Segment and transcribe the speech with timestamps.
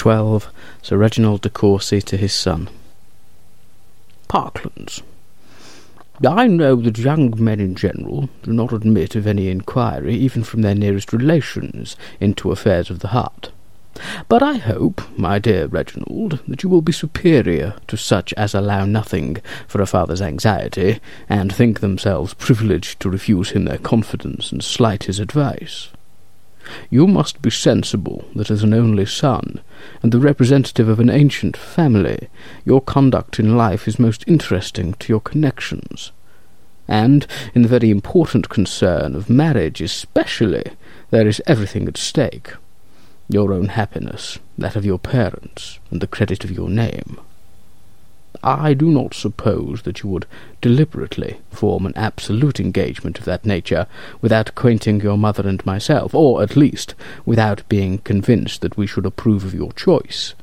[0.00, 0.50] 12.
[0.80, 2.70] Sir Reginald de Courcy to his son.
[4.30, 5.02] Parklands.
[6.26, 10.62] I know that young men in general do not admit of any inquiry, even from
[10.62, 13.50] their nearest relations, into affairs of the heart.
[14.26, 18.86] But I hope, my dear Reginald, that you will be superior to such as allow
[18.86, 19.36] nothing
[19.68, 20.98] for a father's anxiety,
[21.28, 25.90] and think themselves privileged to refuse him their confidence and slight his advice.
[26.90, 29.60] You must be sensible that as an only son,
[30.02, 32.28] and the representative of an ancient family,
[32.64, 36.12] your conduct in life is most interesting to your connections.
[36.86, 40.64] And in the very important concern of marriage especially,
[41.10, 42.52] there is everything at stake.
[43.28, 47.20] Your own happiness, that of your parents, and the credit of your name.
[48.42, 50.26] I do not suppose that you would
[50.60, 53.86] deliberately form an absolute engagement of that nature
[54.22, 56.94] without acquainting your mother and myself, or at least
[57.26, 60.34] without being convinced that we should approve of your choice.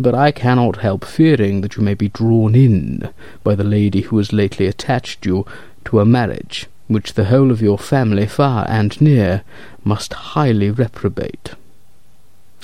[0.00, 3.10] But I cannot help fearing that you may be drawn in
[3.44, 5.46] by the lady who has lately attached you
[5.84, 9.42] to a marriage which the whole of your family, far and near,
[9.84, 11.50] must highly reprobate.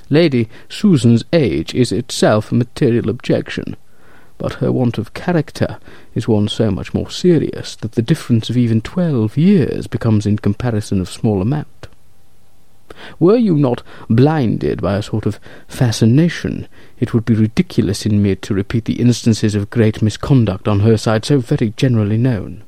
[0.09, 3.77] Lady Susan's age is itself a material objection
[4.41, 5.79] but her want of character
[6.15, 10.39] is one so much more serious that the difference of even twelve years becomes in
[10.39, 11.89] comparison of small amount.
[13.19, 16.69] Were you not blinded by a sort of fascination,
[16.99, 20.97] it would be ridiculous in me to repeat the instances of great misconduct on her
[20.97, 22.63] side so very generally known.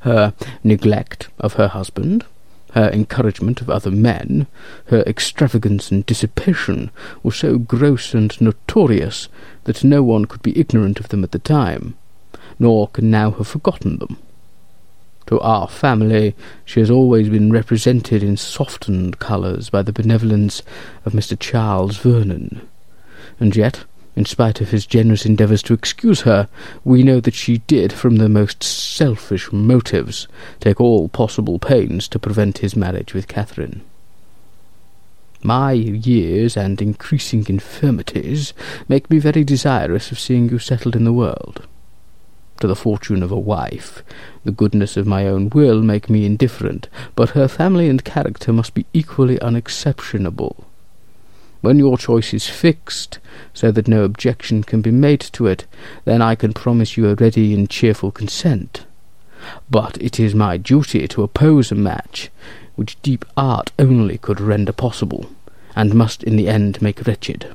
[0.00, 2.24] Her neglect of her husband,
[2.72, 4.46] her encouragement of other men,
[4.86, 6.90] her extravagance and dissipation,
[7.22, 9.28] were so gross and notorious
[9.64, 11.96] that no one could be ignorant of them at the time,
[12.58, 14.16] nor can now have forgotten them.
[15.26, 20.62] To our family she has always been represented in softened colours by the benevolence
[21.04, 21.38] of Mr.
[21.38, 22.68] Charles Vernon,
[23.38, 23.84] and yet
[24.16, 26.48] in spite of his generous endeavours to excuse her,
[26.84, 30.26] we know that she did, from the most selfish motives,
[30.58, 33.82] take all possible pains to prevent his marriage with Catherine.
[35.42, 38.52] My years and increasing infirmities
[38.88, 41.66] make me very desirous of seeing you settled in the world.
[42.60, 44.02] To the fortune of a wife,
[44.44, 48.74] the goodness of my own will make me indifferent, but her family and character must
[48.74, 50.66] be equally unexceptionable.
[51.60, 53.18] When your choice is fixed,
[53.52, 55.66] so that no objection can be made to it,
[56.06, 58.86] then I can promise you a ready and cheerful consent.
[59.70, 62.30] But it is my duty to oppose a match
[62.76, 65.26] which deep art only could render possible,
[65.76, 67.54] and must in the end make wretched.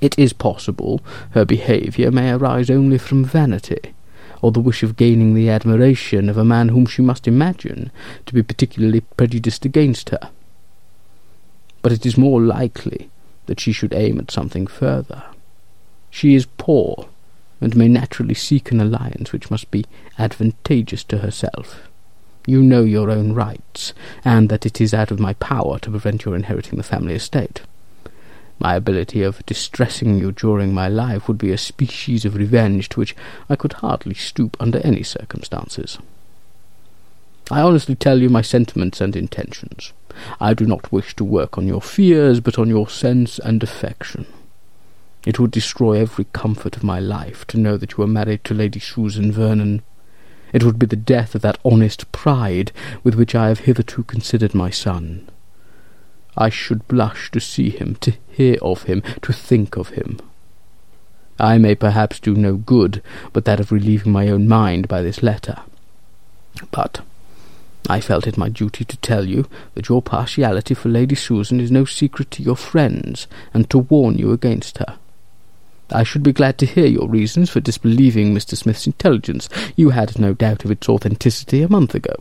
[0.00, 1.00] It is possible
[1.30, 3.94] her behaviour may arise only from vanity,
[4.42, 7.92] or the wish of gaining the admiration of a man whom she must imagine
[8.26, 10.30] to be particularly prejudiced against her
[11.86, 13.08] but it is more likely
[13.46, 15.22] that she should aim at something further.
[16.10, 17.08] She is poor,
[17.60, 19.84] and may naturally seek an alliance which must be
[20.18, 21.88] advantageous to herself.
[22.44, 26.24] You know your own rights, and that it is out of my power to prevent
[26.24, 27.60] your inheriting the family estate.
[28.58, 32.98] My ability of distressing you during my life would be a species of revenge to
[32.98, 33.14] which
[33.48, 35.98] I could hardly stoop under any circumstances.
[37.50, 39.92] I honestly tell you my sentiments and intentions.
[40.40, 44.26] I do not wish to work on your fears, but on your sense and affection.
[45.24, 48.54] It would destroy every comfort of my life to know that you were married to
[48.54, 49.82] Lady Susan Vernon.
[50.52, 52.72] It would be the death of that honest pride
[53.04, 55.28] with which I have hitherto considered my son.
[56.36, 60.18] I should blush to see him, to hear of him, to think of him.
[61.38, 63.02] I may perhaps do no good
[63.32, 65.58] but that of relieving my own mind by this letter.
[66.70, 67.00] But
[67.88, 71.70] I felt it my duty to tell you that your partiality for Lady Susan is
[71.70, 74.98] no secret to your friends, and to warn you against her.
[75.90, 78.56] I should be glad to hear your reasons for disbelieving Mr.
[78.56, 79.48] Smith's intelligence.
[79.76, 82.16] You had no doubt of its authenticity a month ago.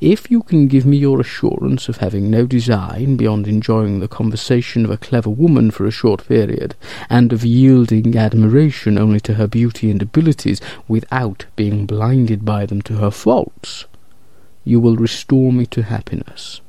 [0.00, 4.84] If you can give me your assurance of having no design beyond enjoying the conversation
[4.84, 6.74] of a clever woman for a short period,
[7.10, 12.80] and of yielding admiration only to her beauty and abilities without being blinded by them
[12.82, 13.84] to her faults,
[14.64, 16.60] you will restore me to happiness.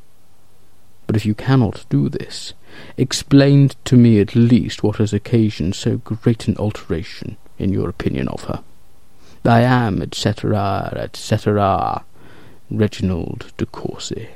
[1.08, 2.54] But if you cannot do this,
[2.98, 8.28] explain to me at least what has occasioned so great an alteration in your opinion
[8.28, 8.64] of her.
[9.46, 12.04] I am, etc., etc.,
[12.72, 14.30] Reginald de Courcy.